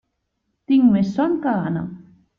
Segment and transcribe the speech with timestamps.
[0.71, 1.85] Tinc més son que gana.